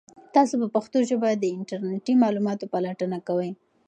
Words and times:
تاسو 0.35 0.53
په 0.61 0.67
پښتو 0.75 0.97
ژبه 1.09 1.29
د 1.35 1.45
انټرنیټي 1.57 2.13
معلوماتو 2.23 2.69
پلټنه 2.73 3.17
کوئ؟ 3.27 3.49